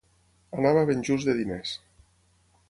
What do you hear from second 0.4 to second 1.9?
Anava ben just de diners.